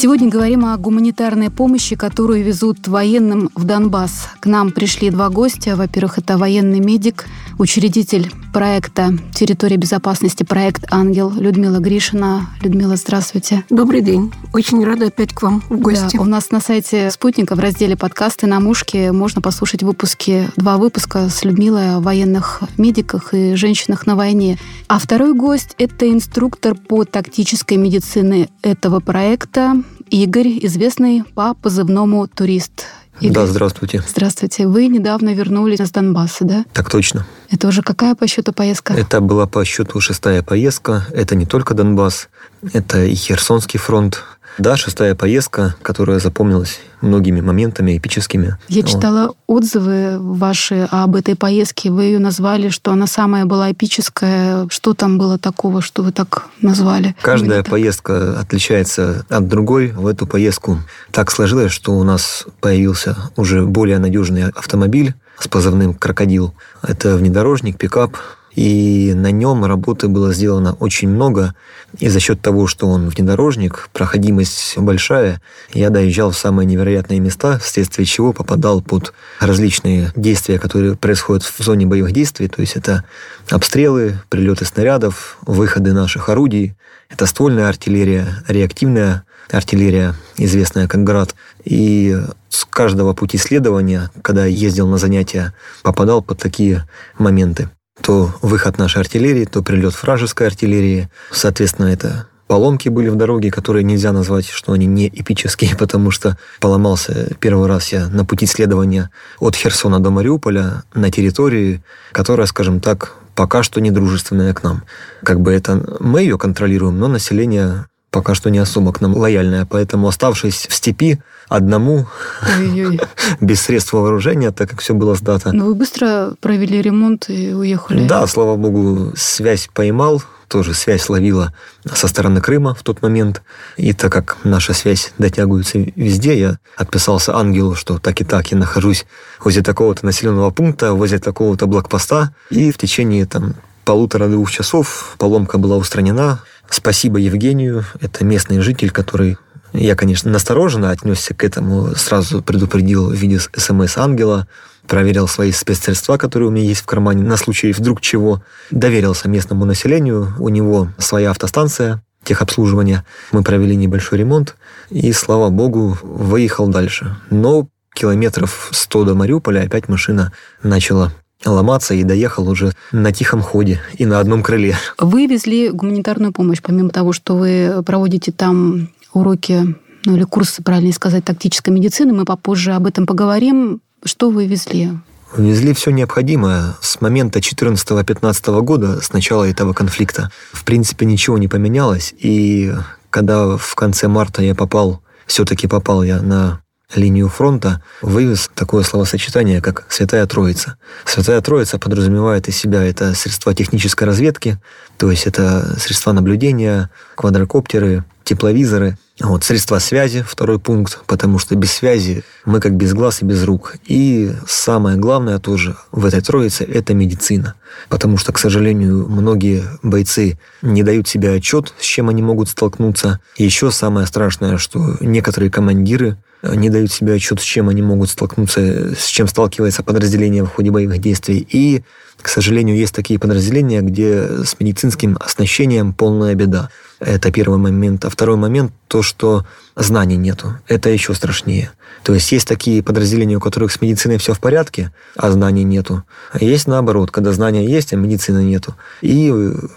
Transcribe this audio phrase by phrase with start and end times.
[0.00, 4.28] Сегодня говорим о гуманитарной помощи, которую везут военным в Донбасс.
[4.38, 5.74] К нам пришли два гостя.
[5.74, 7.26] Во-первых, это военный медик,
[7.58, 12.46] учредитель проекта «Территория безопасности», проект «Ангел» Людмила Гришина.
[12.62, 13.64] Людмила, здравствуйте.
[13.70, 14.32] Добрый день.
[14.54, 16.16] Очень рада опять к вам в гости.
[16.16, 20.76] Да, у нас на сайте «Спутника» в разделе «Подкасты на мушке» можно послушать выпуски, два
[20.76, 24.58] выпуска с Людмилой о военных медиках и женщинах на войне.
[24.86, 32.86] А второй гость– это инструктор по тактической медицине этого проекта Игорь, известный по позывному «Турист».
[33.20, 33.34] Игорь.
[33.34, 34.02] Да, здравствуйте.
[34.08, 34.68] Здравствуйте.
[34.68, 36.64] Вы недавно вернулись с Донбасса, да?
[36.72, 37.26] Так точно.
[37.50, 38.94] Это уже какая по счету поездка?
[38.94, 41.04] Это была по счету шестая поездка.
[41.12, 42.28] Это не только Донбасс,
[42.72, 44.22] это и Херсонский фронт,
[44.58, 48.56] да, шестая поездка, которая запомнилась многими моментами эпическими.
[48.68, 51.90] Я читала отзывы ваши об этой поездке.
[51.90, 54.66] Вы ее назвали, что она самая была эпическая.
[54.68, 57.14] Что там было такого, что вы так назвали?
[57.22, 59.92] Каждая поездка отличается от другой.
[59.92, 60.78] В эту поездку
[61.12, 66.52] так сложилось, что у нас появился уже более надежный автомобиль с позывным «Крокодил».
[66.82, 68.16] Это внедорожник, пикап,
[68.58, 71.54] и на нем работы было сделано очень много.
[72.00, 75.40] И за счет того, что он внедорожник, проходимость большая,
[75.72, 81.62] я доезжал в самые невероятные места, вследствие чего попадал под различные действия, которые происходят в
[81.62, 82.48] зоне боевых действий.
[82.48, 83.04] То есть это
[83.48, 86.74] обстрелы, прилеты снарядов, выходы наших орудий.
[87.08, 89.22] Это ствольная артиллерия, реактивная
[89.52, 91.36] артиллерия, известная как «Град».
[91.62, 97.68] И с каждого пути следования, когда ездил на занятия, попадал под такие моменты
[98.02, 101.08] то выход нашей артиллерии, то прилет вражеской артиллерии.
[101.30, 106.36] Соответственно, это поломки были в дороге, которые нельзя назвать, что они не эпические, потому что
[106.60, 111.82] поломался первый раз я на пути следования от Херсона до Мариуполя на территории,
[112.12, 114.82] которая, скажем так, пока что недружественная к нам.
[115.22, 119.66] Как бы это мы ее контролируем, но население пока что не особо к нам лояльная,
[119.66, 122.06] поэтому оставшись в степи одному,
[123.40, 125.52] без средств вооружения, так как все было сдато.
[125.52, 128.06] Но вы быстро провели ремонт и уехали?
[128.06, 131.52] Да, слава богу, связь поймал, тоже связь ловила
[131.92, 133.42] со стороны Крыма в тот момент.
[133.76, 138.56] И так как наша связь дотягивается везде, я отписался ангелу, что так и так я
[138.56, 139.06] нахожусь
[139.40, 142.32] возле такого-то населенного пункта, возле такого-то блокпоста.
[142.50, 143.54] И в течение там
[143.84, 146.40] полутора-двух часов поломка была устранена,
[146.70, 149.38] Спасибо Евгению, это местный житель, который
[149.72, 154.46] я, конечно, настороженно отнесся к этому, сразу предупредил в виде смс-ангела,
[154.86, 158.42] проверил свои спецсредства, которые у меня есть в кармане, на случай вдруг чего.
[158.70, 163.04] Доверился местному населению, у него своя автостанция техобслуживания.
[163.32, 164.56] Мы провели небольшой ремонт,
[164.90, 167.16] и, слава богу, выехал дальше.
[167.30, 171.12] Но километров 100 до Мариуполя опять машина начала
[171.44, 174.76] ломаться и доехал уже на тихом ходе и на одном крыле.
[174.98, 180.92] Вы везли гуманитарную помощь, помимо того, что вы проводите там уроки, ну или курсы, правильно
[180.92, 183.80] сказать, тактической медицины, мы попозже об этом поговорим.
[184.04, 184.90] Что вы везли?
[185.36, 190.30] Везли все необходимое с момента 14-15 года, с начала этого конфликта.
[190.52, 192.14] В принципе, ничего не поменялось.
[192.18, 192.72] И
[193.10, 196.60] когда в конце марта я попал, все-таки попал я на
[196.94, 200.76] линию фронта вывез такое словосочетание, как «Святая Троица».
[201.04, 204.58] «Святая Троица» подразумевает из себя это средства технической разведки,
[204.96, 211.72] то есть это средства наблюдения, квадрокоптеры, тепловизоры, вот, средства связи, второй пункт, потому что без
[211.72, 213.76] связи мы как без глаз и без рук.
[213.86, 217.54] И самое главное тоже в этой троице– это медицина.
[217.88, 223.18] Потому что, к сожалению, многие бойцы не дают себе отчет, с чем они могут столкнуться.
[223.36, 228.94] Еще самое страшное, что некоторые командиры не дают себе отчет, с чем они могут столкнуться,
[228.94, 231.46] с чем сталкивается подразделение в ходе боевых действий.
[231.50, 231.82] И,
[232.20, 236.70] к сожалению, есть такие подразделения, где с медицинским оснащением полная беда.
[237.00, 238.04] Это первый момент.
[238.04, 239.46] А второй момент– то, что
[239.78, 240.58] знаний нету.
[240.66, 241.70] Это еще страшнее.
[242.02, 246.04] То есть есть такие подразделения, у которых с медициной все в порядке, а знаний нету.
[246.32, 248.74] А есть наоборот, когда знания есть, а медицины нету.
[249.02, 249.32] И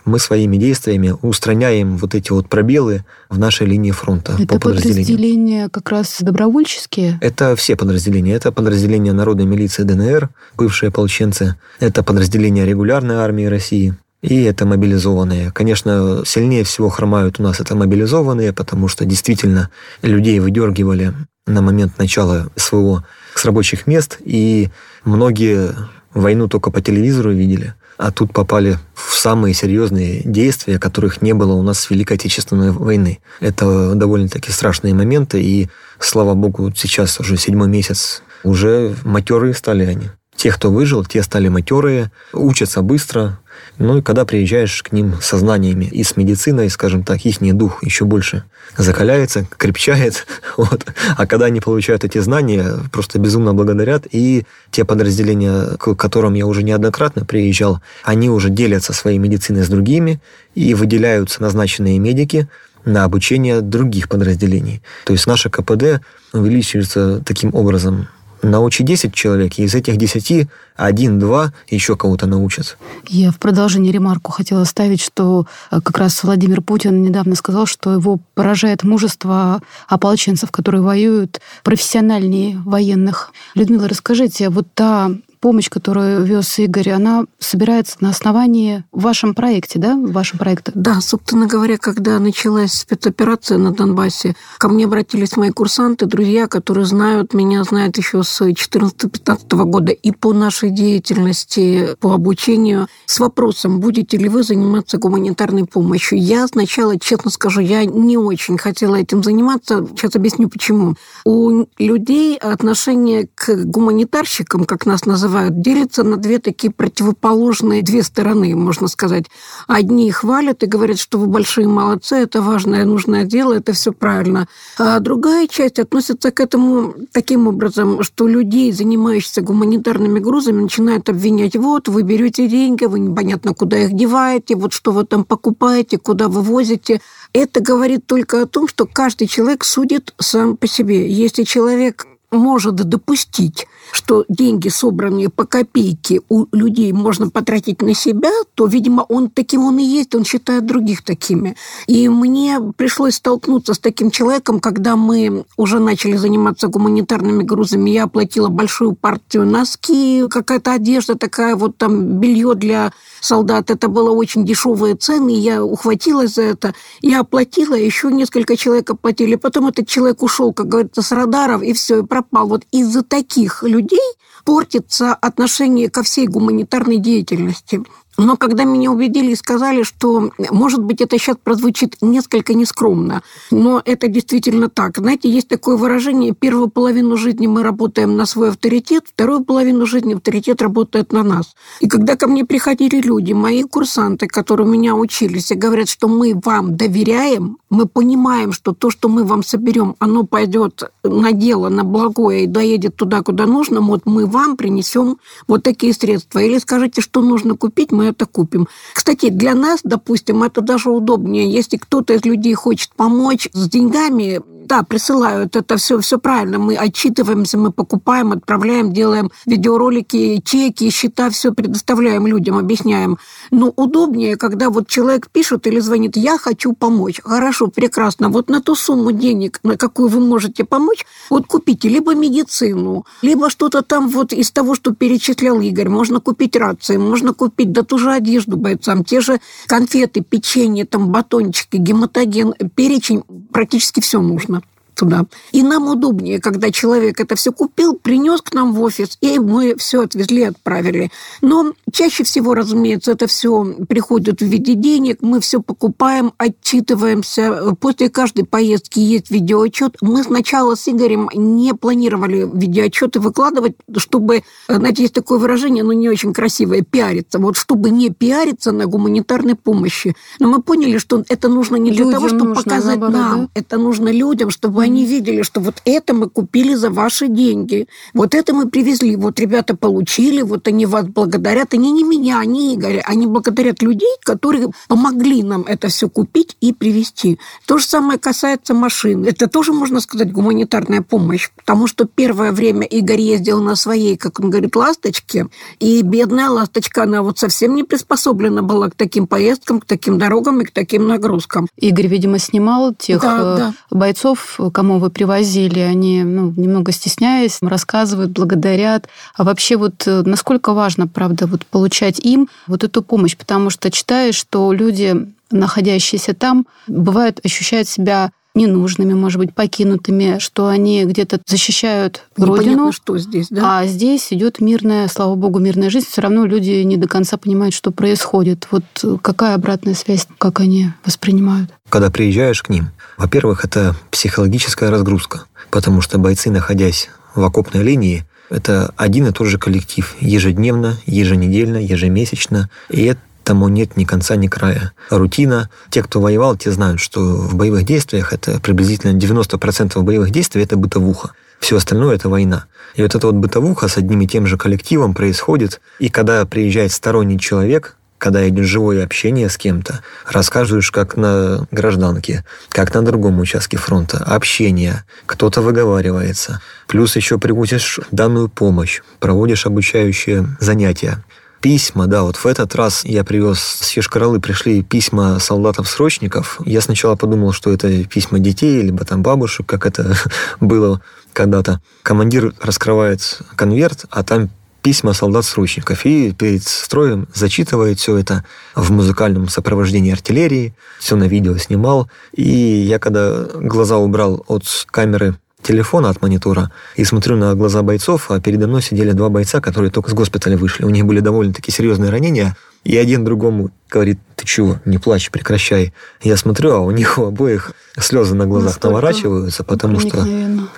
[0.06, 5.06] мы своими действиями устраняем вот эти вот пробелы в нашей линии фронта Это по подразделениям.
[5.06, 7.18] подразделения как раз добровольческие?
[7.22, 8.34] Это все подразделения.
[8.34, 11.56] Это подразделения Народной милиции ДНР, бывшие ополченцы.
[11.80, 15.52] Это подразделения регулярной армии России и это мобилизованные.
[15.52, 19.70] Конечно, сильнее всего хромают у нас это мобилизованные, потому что действительно
[20.02, 21.14] людей выдергивали
[21.48, 24.70] на момент начала СВО с рабочих мест, и
[25.04, 25.76] многие
[26.14, 31.54] войну только по телевизору видели, а тут попали в самые серьезные действия, которых не было
[31.54, 33.20] у нас с Великой Отечественной войны.
[33.40, 35.70] Это довольно-таки страшные моменты, и,
[36.00, 40.10] слава богу, сейчас уже седьмой месяц, уже матерые стали они.
[40.42, 43.38] Те, кто выжил, те стали матерые, учатся быстро,
[43.78, 47.84] ну и когда приезжаешь к ним со знаниями и с медициной, скажем так, их дух
[47.84, 48.44] еще больше
[48.76, 50.26] закаляется, крепчает.
[50.58, 50.88] Вот.
[51.16, 54.08] А когда они получают эти знания, просто безумно благодарят.
[54.10, 59.70] И те подразделения, к которым я уже неоднократно приезжал, они уже делятся своей медициной с
[59.70, 60.20] другими
[60.56, 62.48] и выделяются назначенные медики
[62.84, 64.82] на обучение других подразделений.
[65.06, 66.02] То есть наше КПД
[66.34, 68.08] увеличивается таким образом
[68.42, 72.78] научи 10 человек, и из этих 10 один-два еще кого-то научат.
[73.08, 77.94] Я в продолжении ремарку хотела ставить, что э, как раз Владимир Путин недавно сказал, что
[77.94, 83.32] его поражает мужество ополченцев, которые воюют профессиональнее военных.
[83.54, 85.12] Людмила, расскажите, вот та
[85.42, 90.72] помощь, которую вез Игорь, она собирается на основании в вашем проекте, да, в вашем проекте?
[90.76, 96.86] Да, собственно говоря, когда началась спецоперация на Донбассе, ко мне обратились мои курсанты, друзья, которые
[96.86, 103.80] знают меня, знают еще с 2014-2015 года и по нашей деятельности, по обучению, с вопросом,
[103.80, 106.20] будете ли вы заниматься гуманитарной помощью.
[106.20, 109.88] Я сначала, честно скажу, я не очень хотела этим заниматься.
[109.96, 110.96] Сейчас объясню, почему.
[111.26, 118.04] У людей отношение к гуманитарщикам, как нас называют, называют, делится на две такие противоположные, две
[118.04, 119.26] стороны, можно сказать.
[119.68, 124.48] Одни хвалят и говорят, что вы большие молодцы, это важное, нужное дело, это все правильно.
[124.78, 131.56] А другая часть относится к этому таким образом, что людей, занимающихся гуманитарными грузами, начинают обвинять,
[131.56, 136.28] вот, вы берете деньги, вы непонятно, куда их деваете, вот что вы там покупаете, куда
[136.28, 137.02] вы возите.
[137.34, 141.10] Это говорит только о том, что каждый человек судит сам по себе.
[141.10, 148.32] Если человек может допустить, что деньги, собранные по копейке у людей, можно потратить на себя,
[148.56, 151.58] то, видимо, он таким он и есть, он считает других такими.
[151.88, 157.90] И мне пришлось столкнуться с таким человеком, когда мы уже начали заниматься гуманитарными грузами.
[157.90, 163.70] Я оплатила большую партию носки, какая-то одежда такая, вот там белье для солдат.
[163.70, 166.74] Это было очень дешевые цены, я ухватилась за это.
[167.02, 169.36] Я оплатила, еще несколько человек оплатили.
[169.36, 172.06] Потом этот человек ушел, как говорится, с радаров, и все, и.
[172.32, 174.00] Вот из-за таких людей
[174.44, 177.84] портится отношение ко всей гуманитарной деятельности.
[178.22, 183.82] Но когда меня убедили и сказали, что, может быть, это сейчас прозвучит несколько нескромно, но
[183.84, 185.00] это действительно так.
[185.00, 190.14] Знаете, есть такое выражение, первую половину жизни мы работаем на свой авторитет, вторую половину жизни
[190.14, 191.56] авторитет работает на нас.
[191.80, 196.08] И когда ко мне приходили люди, мои курсанты, которые у меня учились, и говорят, что
[196.08, 201.70] мы вам доверяем, мы понимаем, что то, что мы вам соберем, оно пойдет на дело,
[201.70, 206.38] на благое и доедет туда, куда нужно, вот мы вам принесем вот такие средства.
[206.40, 208.68] Или скажите, что нужно купить, мы это купим.
[208.94, 211.52] Кстати, для нас, допустим, это даже удобнее.
[211.52, 214.42] Если кто-то из людей хочет помочь с деньгами,
[214.72, 216.58] да, присылают это все, все правильно.
[216.58, 223.18] Мы отчитываемся, мы покупаем, отправляем, делаем видеоролики, чеки, счета, все предоставляем людям, объясняем.
[223.52, 227.20] Но удобнее, когда вот человек пишет или звонит, я хочу помочь.
[227.22, 228.30] Хорошо, прекрасно.
[228.30, 233.50] Вот на ту сумму денег, на какую вы можете помочь, вот купите либо медицину, либо
[233.50, 235.90] что-то там вот из того, что перечислял Игорь.
[235.90, 241.10] Можно купить рации, можно купить да ту же одежду бойцам, те же конфеты, печенье, там
[241.10, 244.61] батончики, гематоген, перечень, практически все нужно
[244.94, 245.26] туда.
[245.52, 249.76] И нам удобнее, когда человек это все купил, принес к нам в офис, и мы
[249.78, 251.12] все отвезли, отправили.
[251.42, 257.76] Но чаще всего, разумеется, это все приходит в виде денег, мы все покупаем, отчитываемся.
[257.80, 259.98] После каждой поездки есть видеоотчет.
[260.02, 266.10] Мы сначала с Игорем не планировали видеоотчеты выкладывать, чтобы, знаете, есть такое выражение, но не
[266.10, 267.40] очень красивое, пиариться.
[267.40, 270.16] Вот чтобы не пиариться на гуманитарной помощи.
[270.40, 273.40] Но мы поняли, что это нужно не для людям того, чтобы нужно, показать наоборот, нам.
[273.42, 273.50] да?
[273.54, 277.88] Это нужно людям, чтобы они видели, что вот это мы купили за ваши деньги.
[278.14, 279.16] Вот это мы привезли.
[279.16, 281.74] Вот ребята получили, вот они вас благодарят.
[281.74, 283.04] Они не меня, они Игоря.
[283.06, 287.40] Они благодарят людей, которые помогли нам это все купить и привезти.
[287.66, 289.26] То же самое касается машин.
[289.26, 291.50] Это тоже, можно сказать, гуманитарная помощь.
[291.56, 295.48] Потому что первое время Игорь ездил на своей, как он говорит, ласточке.
[295.80, 300.62] И бедная ласточка, она вот совсем не приспособлена была к таким поездкам, к таким дорогам
[300.62, 301.68] и к таким нагрузкам.
[301.78, 303.74] Игорь, видимо, снимал тех Да, э, да.
[303.90, 305.80] бойцов, кому вы привозили.
[305.80, 309.08] Они, ну, немного стесняясь, рассказывают, благодарят.
[309.36, 313.38] А вообще вот э, насколько важно, правда, вот получать им вот эту помощь?
[313.38, 320.68] Потому что читаешь, что люди, находящиеся там, бывают, ощущают себя ненужными, может быть, покинутыми, что
[320.68, 322.92] они где-то защищают Непонятно, родину.
[322.92, 323.80] что здесь, да?
[323.80, 326.08] А здесь идет мирная, слава богу, мирная жизнь.
[326.10, 328.68] Все равно люди не до конца понимают, что происходит.
[328.72, 328.84] Вот
[329.22, 331.72] какая обратная связь, как они воспринимают?
[331.90, 332.90] Когда приезжаешь к ним,
[333.22, 339.46] во-первых, это психологическая разгрузка, потому что бойцы, находясь в окопной линии, это один и тот
[339.46, 342.72] же коллектив ежедневно, еженедельно, ежемесячно.
[342.90, 344.94] И этому нет ни конца, ни края.
[345.12, 345.70] Рутина.
[345.92, 350.76] Те, кто воевал, те знают, что в боевых действиях это приблизительно 90% боевых действий– это
[350.76, 351.34] бытовуха.
[351.60, 352.66] Все остальное– это война.
[352.96, 355.80] И вот эта вот бытовуха с одним и тем же коллективом происходит.
[356.00, 362.46] И когда приезжает сторонний человек, когда идет живое общение с кем-то, рассказываешь, как на гражданке,
[362.70, 366.62] как на другом участке фронта, общение, кто-то выговаривается.
[366.88, 371.24] Плюс еще привозишь данную помощь, проводишь обучающие занятия.
[371.62, 376.60] Письма, да, вот в этот раз я привез с Ешкаралы, пришли письма солдатов-срочников.
[376.64, 380.16] Я сначала подумал, что это письма детей, либо там бабушек, как это
[380.60, 381.02] было
[381.34, 381.82] когда-то.
[382.04, 384.52] Командир раскрывает конверт, а там
[384.82, 388.44] письма солдат-срочников и перед строем зачитывает все это
[388.76, 392.10] в музыкальном сопровождении артиллерии, все на видео снимал.
[392.34, 398.32] И я когда глаза убрал от камеры телефона от монитора и смотрю на глаза бойцов,
[398.32, 400.84] а передо мной сидели два бойца, которые только с госпиталя вышли.
[400.84, 405.94] У них были довольно-таки серьезные ранения, и один другому говорит, ты чего, не плачь, прекращай.
[406.22, 410.26] Я смотрю, а у них у обоих слезы на глазах Настолько наворачиваются, потому что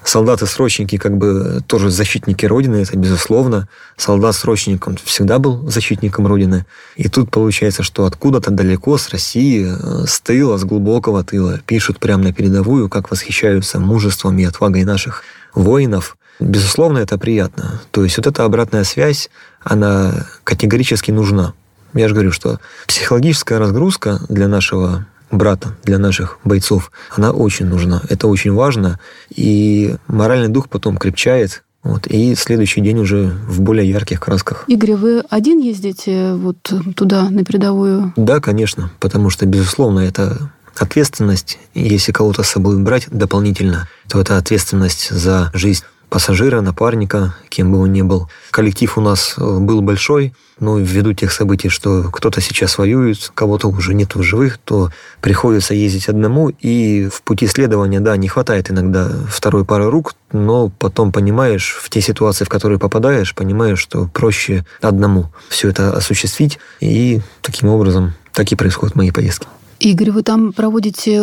[0.04, 3.70] солдаты-срочники как бы тоже защитники Родины, это безусловно.
[3.96, 6.66] Солдат-срочник, он всегда был защитником Родины.
[6.98, 12.00] И тут получается, что откуда-то далеко с России, э, с тыла, с глубокого тыла, пишут
[12.00, 16.18] прямо на передовую, как восхищаются мужеством и отвагой наших воинов.
[16.40, 17.82] Безусловно, это приятно.
[17.92, 19.30] То есть вот эта обратная связь,
[19.64, 21.54] она категорически нужна.
[21.94, 28.02] Я же говорю, что психологическая разгрузка для нашего брата, для наших бойцов, она очень нужна.
[28.10, 29.00] Это очень важно.
[29.36, 34.64] И моральный дух потом крепчает, вот, и следующий день уже в более ярких красках.
[34.68, 36.58] Игорь, вы один ездите вот
[36.96, 38.14] туда, на передовую?
[38.16, 41.60] Да, конечно, потому что, безусловно, это ответственность.
[41.74, 47.80] Если кого-то с собой брать дополнительно, то это ответственность за жизнь пассажира, напарника, кем бы
[47.80, 48.30] он ни был.
[48.52, 53.68] Коллектив у нас э, был большой, но ввиду тех событий, что кто-то сейчас воюет, кого-то
[53.68, 54.92] уже нет в живых, то
[55.22, 60.70] приходится ездить одному, и в пути следования, да, не хватает иногда второй пары рук, но
[60.70, 66.60] потом понимаешь, в те ситуации, в которые попадаешь, понимаешь, что проще одному все это осуществить,
[66.80, 69.48] и таким образом так и происходят мои поездки.
[69.84, 71.22] Игорь, вы там проводите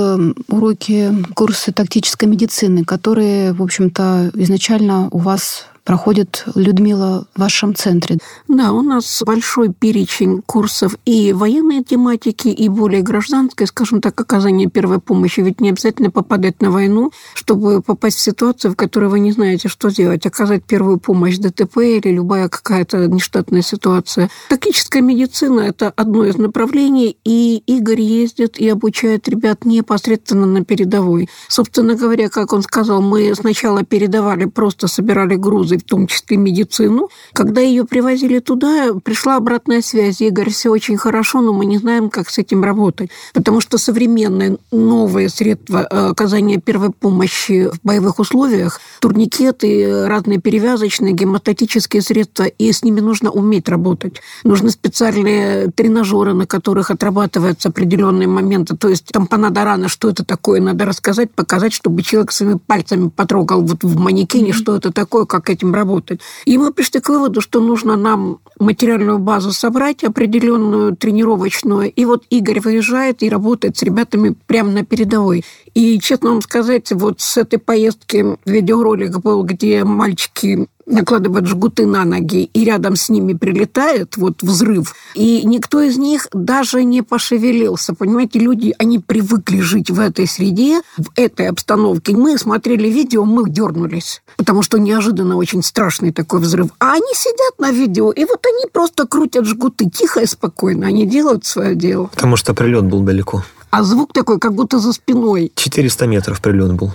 [0.48, 8.18] уроки, курсы тактической медицины, которые, в общем-то, изначально у вас проходит Людмила в вашем центре.
[8.46, 14.68] Да, у нас большой перечень курсов и военной тематики, и более гражданской, скажем так, оказания
[14.68, 15.40] первой помощи.
[15.40, 19.66] Ведь не обязательно попадать на войну, чтобы попасть в ситуацию, в которой вы не знаете,
[19.66, 20.24] что делать.
[20.26, 24.30] Оказать первую помощь ДТП или любая какая-то нештатная ситуация.
[24.48, 31.28] Тактическая медицина– это одно из направлений, и Игорь ездит и обучает ребят непосредственно на передовой.
[31.48, 37.08] Собственно говоря, как он сказал, мы сначала передавали, просто собирали грузы в том числе медицину.
[37.32, 40.20] Когда ее привозили туда, пришла обратная связь.
[40.20, 43.10] Игорь, все очень хорошо, но мы не знаем, как с этим работать.
[43.34, 51.12] Потому что современные новые средства э, оказания первой помощи в боевых условиях, турникеты, разные перевязочные,
[51.12, 54.20] гемостатические средства, и с ними нужно уметь работать.
[54.44, 58.76] Нужны специальные тренажеры, на которых отрабатываются определенные моменты.
[58.76, 63.08] То есть там понадо рано, что это такое, надо рассказать, показать, чтобы человек своими пальцами
[63.08, 64.54] потрогал вот в манекене, mm-hmm.
[64.54, 66.20] что это такое, как этим этим работать.
[66.44, 71.92] И мы пришли к выводу, что нужно нам материальную базу собрать, определенную тренировочную.
[71.92, 75.44] И вот Игорь выезжает и работает с ребятами прямо на передовой.
[75.74, 82.04] И, честно вам сказать, вот с этой поездки видеоролик был, где мальчики накладывают жгуты на
[82.04, 87.94] ноги, и рядом с ними прилетает вот взрыв, и никто из них даже не пошевелился.
[87.94, 92.16] Понимаете, люди, они привыкли жить в этой среде, в этой обстановке.
[92.16, 96.70] Мы смотрели видео, мы дернулись, потому что неожиданно очень страшный такой взрыв.
[96.78, 100.86] А они сидят на видео, и вот они просто крутят жгуты тихо и спокойно.
[100.86, 102.06] Они делают свое дело.
[102.06, 103.44] Потому что прилет был далеко.
[103.70, 105.52] А звук такой, как будто за спиной.
[105.54, 106.92] 400 метров прилет был.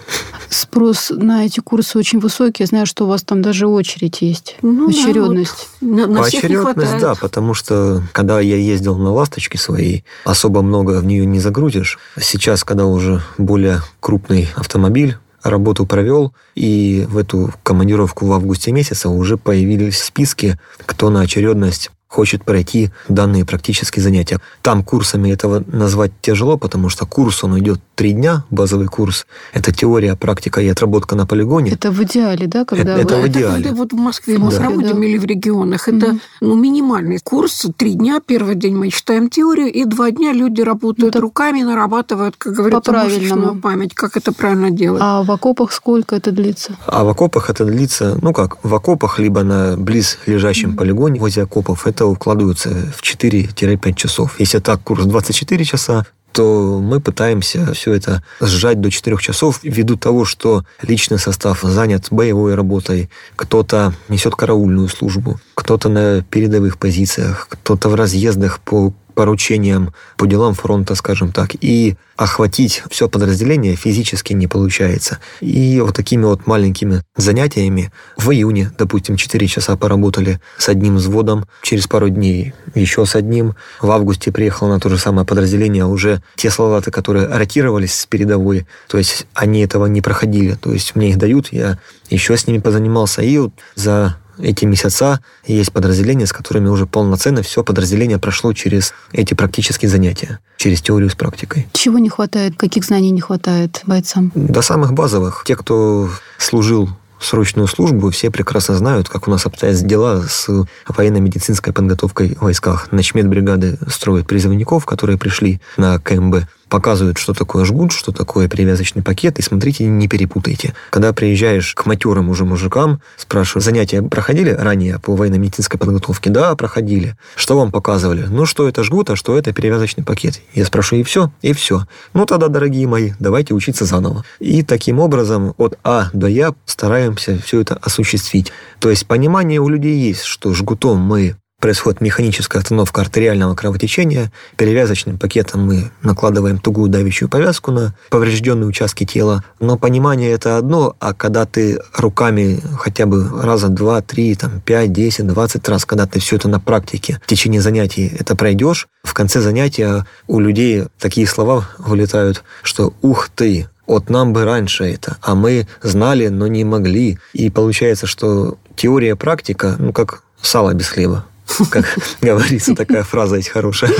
[0.50, 2.63] Спрос на эти курсы очень высокий.
[2.63, 4.58] Я знаю, что у вас там даже очередь есть.
[4.62, 5.70] Ну, очередность.
[5.79, 6.08] Да, вот.
[6.08, 11.05] на, на очередность, да, потому что когда я ездил на «Ласточке» своей, особо много в
[11.05, 11.98] нее не загрузишь.
[12.20, 19.08] Сейчас, когда уже более крупный автомобиль, работу провел, и в эту командировку в августе месяце
[19.10, 24.39] уже появились списки, кто на очередность хочет пройти данные практические занятия.
[24.62, 29.25] Там курсами этого назвать тяжело, потому что курс, он идет три дня, базовый курс.
[29.53, 31.72] Это теория, практика и отработка на полигоне.
[31.72, 32.63] Это в идеале, да?
[32.63, 33.22] Когда это, вы...
[33.22, 33.65] это в идеале.
[33.65, 34.57] Это вот в Москве мы да.
[34.57, 35.05] проводим да.
[35.05, 35.89] или в регионах.
[35.89, 36.19] Это mm-hmm.
[36.41, 37.65] ну, минимальный курс.
[37.75, 38.22] Три дня.
[38.25, 42.91] Первый день мы читаем теорию, и два дня люди работают это руками, нарабатывают, как говорится,
[42.93, 43.93] мышечную память.
[43.93, 45.01] Как это правильно делать.
[45.03, 46.77] А в окопах сколько это длится?
[46.88, 50.77] А в окопах это длится, ну как, в окопах, либо на близ лежащем mm-hmm.
[50.77, 54.39] полигоне возле окопов, это укладывается в 4-5 часов.
[54.39, 59.95] Если так, курс 24 часа, то мы пытаемся все это сжать до 4 часов ввиду
[59.95, 67.47] того, что личный состав занят боевой работой, кто-то несет караульную службу, кто-то на передовых позициях,
[67.50, 74.34] кто-то в разъездах по поручениям по делам фронта, скажем так, и охватить все подразделение физически
[74.34, 75.19] не получается.
[75.41, 81.45] И вот такими вот маленькими занятиями в июне, допустим, 4 часа поработали с одним взводом,
[81.62, 83.55] через пару дней еще с одним.
[83.81, 88.65] В августе приехал на то же самое подразделение уже те солдаты, которые ротировались с передовой,
[88.88, 91.79] то есть они этого не проходили, то есть мне их дают, я
[92.10, 97.42] еще с ними позанимался, и вот за эти месяца есть подразделения, с которыми уже полноценно
[97.42, 101.68] все подразделение прошло через эти практические занятия, через теорию с практикой.
[101.74, 102.58] Чего не хватает?
[102.58, 104.32] Каких знаний не хватает бойцам?
[104.36, 105.44] До самых базовых.
[105.46, 106.89] Те, кто служил
[107.20, 110.48] срочную службу, все прекрасно знают, как у нас обстоят дела с
[110.88, 112.92] военно-медицинской подготовкой в войсках.
[112.92, 119.03] Начмет бригады строят призывников, которые пришли на КМБ показывают, что такое жгут, что такое перевязочный
[119.03, 120.74] пакет, и смотрите, не перепутайте.
[120.89, 126.29] Когда приезжаешь к матерым уже мужикам, спрашивают, занятия проходили ранее по военно-медицинской подготовке?
[126.29, 127.15] Да, проходили.
[127.36, 128.25] Что вам показывали?
[128.29, 130.41] Ну, что это жгут, а что это перевязочный пакет?
[130.53, 131.31] Я спрашиваю, и все?
[131.41, 131.86] И все.
[132.13, 134.24] Ну, тогда, дорогие мои, давайте учиться заново.
[134.39, 138.51] И таким образом от А до Я стараемся все это осуществить.
[138.79, 144.31] То есть понимание у людей есть, что жгутом мы происходит механическая остановка артериального кровотечения.
[144.55, 149.43] Перевязочным пакетом мы накладываем тугую давящую повязку на поврежденные участки тела.
[149.59, 154.93] Но понимание это одно, а когда ты руками хотя бы раза два, три, там, пять,
[154.93, 159.15] десять, двадцать раз, когда ты все это на практике в течение занятий это пройдешь, в
[159.15, 165.17] конце занятия у людей такие слова вылетают, что «ух ты, вот нам бы раньше это,
[165.21, 167.17] а мы знали, но не могли».
[167.33, 171.25] И получается, что теория практика, ну, как сало без хлеба
[171.69, 171.85] как
[172.21, 173.91] говорится, такая фраза есть хорошая.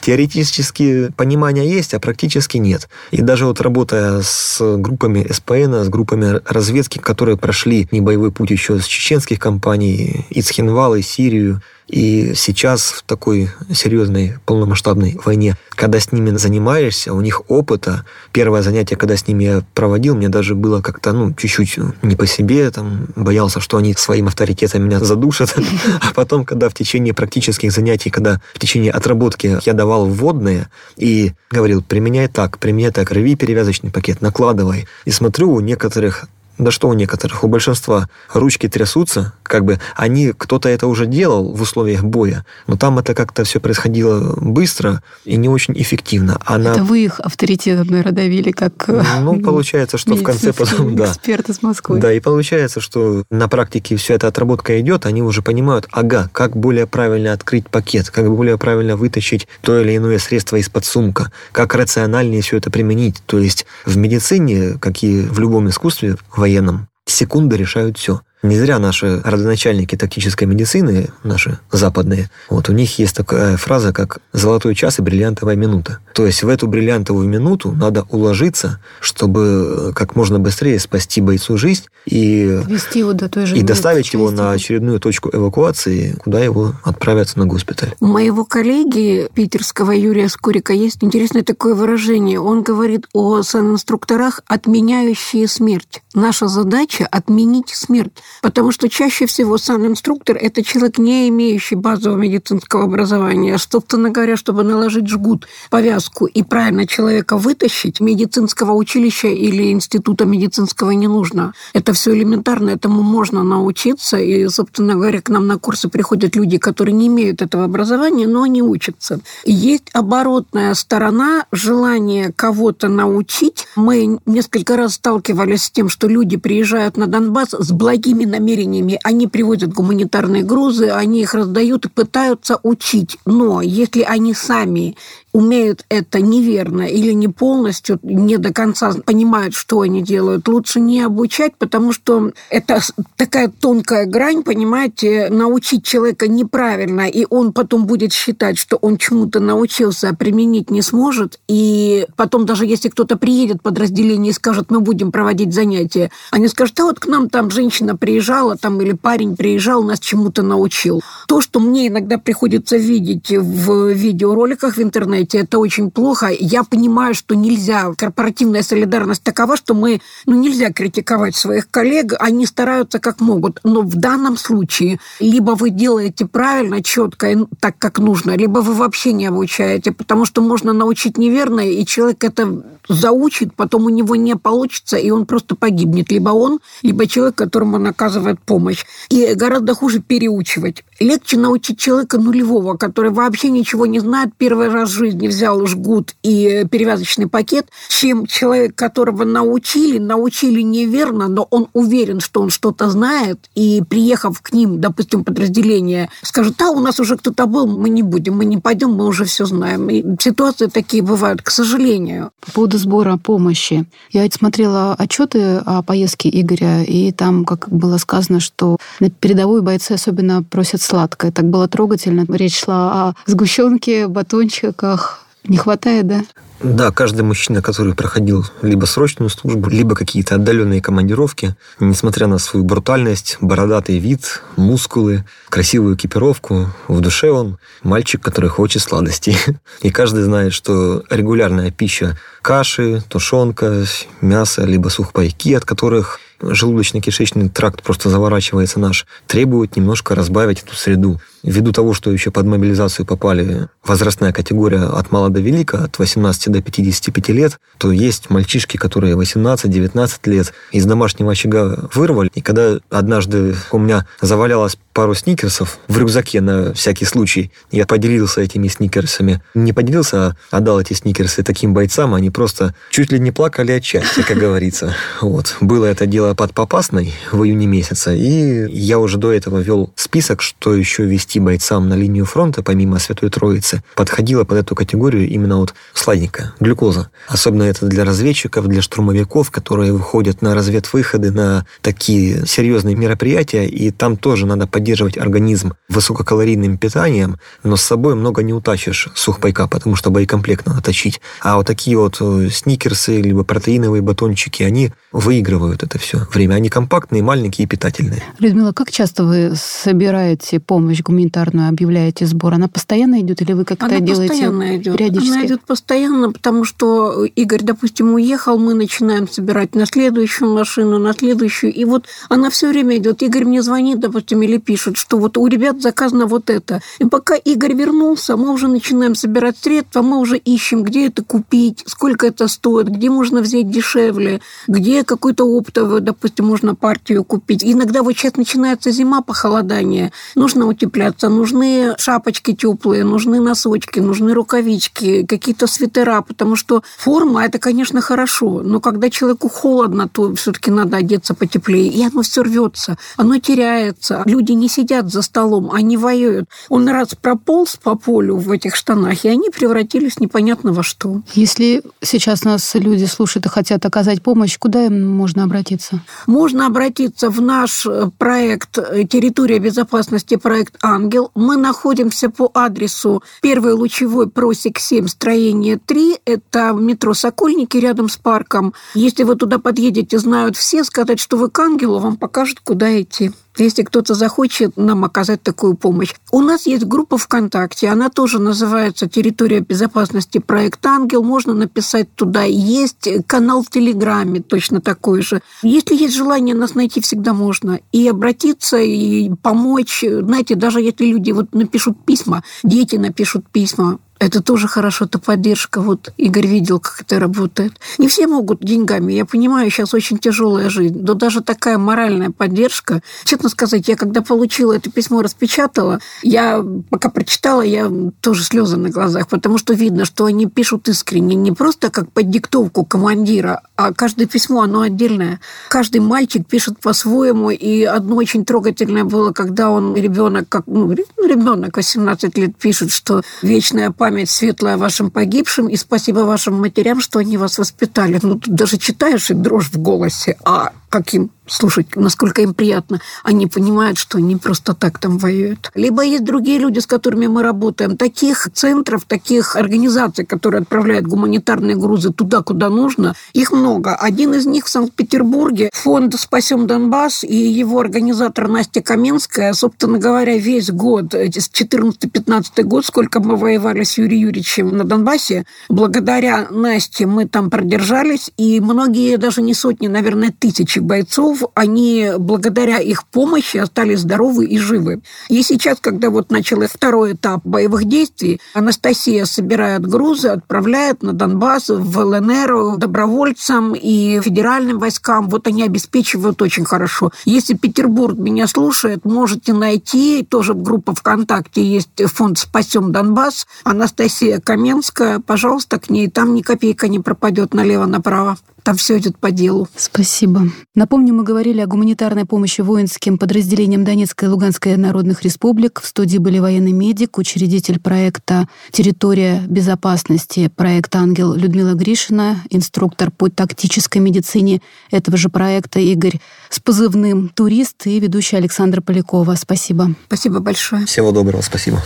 [0.00, 2.88] Теоретически понимание есть, а практически нет.
[3.10, 8.50] И даже вот работая с группами СПН, с группами разведки, которые прошли не боевой путь
[8.50, 15.98] еще с чеченских компаний, Ицхинвал и Сирию, и сейчас в такой серьезной полномасштабной войне, когда
[15.98, 18.04] с ними занимаешься, у них опыта.
[18.30, 22.26] Первое занятие, когда с ними я проводил, мне даже было как-то, ну, чуть-чуть не по
[22.28, 25.56] себе, там, боялся, что они своим авторитетом меня задушат.
[26.00, 31.32] А потом, когда в течение практических занятий, когда в течение отработки я давал вводные и
[31.50, 34.86] говорил, применяй так, применяй так, рви перевязочный пакет, накладывай.
[35.04, 36.26] И смотрю, у некоторых
[36.60, 41.52] да что у некоторых, у большинства ручки трясутся, как бы они, кто-то это уже делал
[41.52, 46.38] в условиях боя, но там это как-то все происходило быстро и не очень эффективно.
[46.44, 46.72] Она...
[46.72, 51.06] Это вы их авторитетом, наверное, давили, как Ну, получается, что в конце потом, да.
[51.06, 51.98] Эксперт из Москвы.
[51.98, 56.56] Да, и получается, что на практике вся эта отработка идет, они уже понимают, ага, как
[56.56, 61.74] более правильно открыть пакет, как более правильно вытащить то или иное средство из-под сумка, как
[61.74, 63.22] рациональнее все это применить.
[63.26, 66.88] То есть в медицине, как и в любом искусстве, в военном.
[67.06, 68.22] Секунды решают все.
[68.42, 74.18] Не зря наши родоначальники тактической медицины, наши западные, вот у них есть такая фраза, как
[74.32, 75.98] «золотой час и бриллиантовая минута».
[76.14, 81.84] То есть в эту бриллиантовую минуту надо уложиться, чтобы как можно быстрее спасти бойцу жизнь
[82.06, 82.60] и,
[82.94, 87.44] его до той же и доставить его на очередную точку эвакуации, куда его отправят на
[87.44, 87.94] госпиталь.
[88.00, 92.40] У моего коллеги питерского Юрия Скорика есть интересное такое выражение.
[92.40, 96.02] Он говорит о санинструкторах, отменяющие смерть.
[96.14, 98.12] Наша задача– отменить смерть.
[98.42, 103.58] Потому что чаще всего сам инструктор– это человек, не имеющий базового медицинского образования.
[103.58, 110.90] Собственно говоря, чтобы наложить жгут, повязку и правильно человека вытащить, медицинского училища или института медицинского
[110.92, 111.52] не нужно.
[111.72, 114.18] Это все элементарно, этому можно научиться.
[114.18, 118.42] И, собственно говоря, к нам на курсы приходят люди, которые не имеют этого образования, но
[118.42, 119.20] они учатся.
[119.44, 123.66] Есть оборотная сторона, желание кого-то научить.
[123.76, 128.98] Мы несколько раз сталкивались с тем, что люди приезжают на Донбасс с благими благими намерениями.
[129.04, 133.18] Они привозят гуманитарные грузы, они их раздают и пытаются учить.
[133.24, 134.96] Но если они сами
[135.32, 141.00] умеют это неверно или не полностью, не до конца понимают, что они делают, лучше не
[141.02, 142.80] обучать, потому что это
[143.16, 149.40] такая тонкая грань, понимаете, научить человека неправильно, и он потом будет считать, что он чему-то
[149.40, 154.70] научился, а применить не сможет, и потом даже если кто-то приедет в подразделение и скажет,
[154.70, 158.92] мы будем проводить занятия, они скажут, а вот к нам там женщина приезжала, там или
[158.92, 161.02] парень приезжал, нас чему-то научил.
[161.28, 166.28] То, что мне иногда приходится видеть в видеороликах в интернете, это очень плохо.
[166.28, 172.46] Я понимаю, что нельзя, корпоративная солидарность такова, что мы, ну, нельзя критиковать своих коллег, они
[172.46, 173.60] стараются как могут.
[173.64, 179.12] Но в данном случае либо вы делаете правильно, четко, так, как нужно, либо вы вообще
[179.12, 184.36] не обучаете, потому что можно научить неверно, и человек это заучит, потом у него не
[184.36, 186.10] получится, и он просто погибнет.
[186.10, 188.84] Либо он, либо человек, которому он оказывает помощь.
[189.08, 190.84] И гораздо хуже переучивать.
[190.98, 196.14] Легче научить человека нулевого, который вообще ничего не знает, первый раз в жизни взял жгут
[196.22, 202.90] и перевязочный пакет, чем человек, которого научили, научили неверно, но он уверен, что он что-то
[202.90, 207.88] знает, и приехав к ним, допустим, подразделение, скажет, да, у нас уже кто-то был, мы
[207.90, 209.88] не будем, мы не пойдем, мы уже все знаем.
[209.90, 212.30] И ситуации такие бывают, к сожалению.
[212.40, 213.86] По поводу сбора помощи.
[214.10, 219.92] Я смотрела отчеты о поездке Игоря, и там, как было сказано, что на передовую бойцы
[219.92, 221.32] особенно просят сладкое.
[221.32, 222.24] Так было трогательно.
[222.28, 224.99] Речь шла о сгущенке, батончиках.
[225.44, 226.24] Не хватает, да?
[226.62, 232.66] Да, каждый мужчина, который проходил либо срочную службу, либо какие-то отдаленные командировки, несмотря на свою
[232.66, 239.38] брутальность, бородатый вид, мускулы, красивую экипировку, в душе он мальчик, который хочет сладостей.
[239.80, 243.84] И каждый знает, что регулярная пища каши, тушенка,
[244.20, 251.20] мясо, либо сухпайки, от которых желудочно-кишечный тракт просто заворачивается наш, требует немножко разбавить эту среду.
[251.42, 256.52] Ввиду того, что еще под мобилизацию попали возрастная категория от мала до велика, от 18
[256.52, 262.30] до 55 лет, то есть мальчишки, которые 18-19 лет из домашнего очага вырвали.
[262.34, 268.40] И когда однажды у меня завалялась пару сникерсов в рюкзаке на всякий случай, я поделился
[268.40, 269.42] этими сникерсами.
[269.54, 273.80] Не поделился, а отдал эти сникерсы таким бойцам, они просто чуть ли не плакали от
[274.26, 274.94] как говорится.
[275.20, 275.56] Вот.
[275.60, 280.42] Было это дело под Попасной в июне месяца, и я уже до этого вел список,
[280.42, 285.58] что еще вести бойцам на линию фронта, помимо Святой Троицы, подходило под эту категорию именно
[285.58, 287.10] вот сладенькая, глюкоза.
[287.28, 293.90] Особенно это для разведчиков, для штурмовиков, которые выходят на разведвыходы, на такие серьезные мероприятия, и
[293.90, 299.96] там тоже надо поддерживать организм высококалорийным питанием, но с собой много не утащишь сухпайка, потому
[299.96, 301.20] что боекомплект надо точить.
[301.40, 306.54] А вот такие вот э, сникерсы, либо протеиновые батончики, они выигрывают это все время.
[306.54, 308.22] Они компактные, маленькие и питательные.
[308.38, 312.54] Людмила, как часто вы собираете помощь гуманитарную, объявляете сбор?
[312.54, 314.96] Она постоянно идет или вы как-то Она делаете постоянно идет.
[314.96, 315.32] периодически?
[315.32, 321.12] Она идет постоянно, потому что Игорь, допустим, уехал, мы начинаем собирать на следующую машину, на
[321.12, 321.72] следующую.
[321.72, 323.22] И вот она все время идет.
[323.22, 326.80] Игорь мне звонит, допустим, или пишет, что вот у ребят заказано вот это.
[326.98, 331.84] И пока Игорь вернулся, мы уже начинаем собирать средства, мы уже ищем, где это купить,
[331.86, 337.64] сколько это стоит, где можно взять дешевле, где какую-то оптовую, допустим, можно партию купить.
[337.64, 340.66] Иногда вот сейчас начинается зима, похолодание, нужно
[341.10, 348.00] утепляться, нужны шапочки теплые, нужны носочки, нужны рукавички, какие-то свитера, потому что форма– это, конечно,
[348.00, 353.38] хорошо, но когда человеку холодно, то все-таки надо одеться потеплее, и оно все рвется, оно
[353.38, 354.22] теряется.
[354.26, 356.46] Люди не сидят за столом, они воюют.
[356.68, 361.22] Он раз прополз по полю в этих штанах, и они превратились непонятно во что.
[361.34, 366.00] Если сейчас нас люди слушают и хотят оказать помощь, куда им можно обратиться?
[366.26, 371.30] Можно обратиться в наш э, проект э, «Территория безопасности», проект «Ангел».
[371.34, 376.18] Мы находимся по адресу Первый лучевой просек 7, строение 3.
[376.26, 378.74] Это метро «Сокольники» рядом с парком.
[378.94, 383.32] Если вы туда подъедете, знают все, сказать, что вы к «Ангелу», вам покажут, куда идти
[383.56, 386.14] если кто-то захочет нам оказать такую помощь.
[386.30, 390.38] У нас есть группа ВКонтакте, она тоже называется «Территория безопасности.
[390.38, 391.22] Проект Ангел».
[391.22, 392.44] Можно написать туда.
[392.44, 395.42] Есть канал в Телеграме точно такой же.
[395.62, 397.80] Если есть желание нас найти, всегда можно.
[397.92, 400.04] И обратиться, и помочь.
[400.06, 405.80] Знаете, даже если люди вот напишут письма, дети напишут письма, это тоже хорошо, это поддержка.
[405.80, 407.72] Вот Игорь видел, как это работает.
[407.96, 409.14] Не все могут деньгами.
[409.14, 411.00] Я понимаю, сейчас очень тяжелая жизнь.
[411.00, 413.00] Но даже такая моральная поддержка.
[413.24, 418.90] Честно сказать, я когда получила это письмо, распечатала, я пока прочитала, я тоже слезы на
[418.90, 421.34] глазах, потому что видно, что они пишут искренне.
[421.34, 425.40] Не просто как под диктовку командира, а каждое письмо, оно отдельное.
[425.70, 427.50] Каждый мальчик пишет по-своему.
[427.50, 433.22] И одно очень трогательное было, когда он, ребенок, как, ну, ребенок 18 лет пишет, что
[433.40, 438.18] вечная память память светлая вашим погибшим и спасибо вашим матерям, что они вас воспитали.
[438.20, 440.36] Ну, тут даже читаешь и дрожь в голосе.
[440.44, 443.00] А каким слушать, насколько им приятно.
[443.24, 445.72] Они понимают, что они просто так там воюют.
[445.74, 447.96] Либо есть другие люди, с которыми мы работаем.
[447.96, 453.96] Таких центров, таких организаций, которые отправляют гуманитарные грузы туда, куда нужно, их много.
[453.96, 460.36] Один из них в Санкт-Петербурге, фонд «Спасем Донбасс» и его организатор Настя Каменская, собственно говоря,
[460.36, 467.26] весь год, 14-15 год, сколько мы воевали с Юрием Юрьевичем на Донбассе, благодаря Насте мы
[467.26, 474.00] там продержались, и многие, даже не сотни, наверное, тысячи бойцов, они благодаря их помощи остались
[474.00, 475.00] здоровы и живы.
[475.28, 481.68] И сейчас, когда вот начался второй этап боевых действий, Анастасия собирает грузы, отправляет на Донбасс,
[481.68, 485.28] в ЛНР добровольцам и федеральным войскам.
[485.28, 487.12] Вот они обеспечивают очень хорошо.
[487.24, 495.20] Если Петербург меня слушает, можете найти, тоже группа ВКонтакте есть фонд «Спасем Донбасс», Анастасия Каменская,
[495.20, 498.36] пожалуйста, к ней, там ни копейка не пропадет налево-направо.
[498.62, 499.68] Там все идет по делу.
[499.76, 500.42] Спасибо.
[500.74, 505.80] Напомню, мы говорили о гуманитарной помощи воинским подразделениям Донецкой и Луганской народных республик.
[505.80, 513.28] В студии были военный медик, учредитель проекта «Территория безопасности», проект «Ангел» Людмила Гришина, инструктор по
[513.28, 519.34] тактической медицине этого же проекта Игорь с позывным «Турист» и ведущий Александр Полякова.
[519.34, 519.94] Спасибо.
[520.06, 520.86] Спасибо большое.
[520.86, 521.82] Всего доброго, спасибо.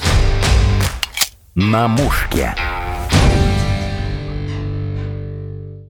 [1.54, 2.54] На мушке.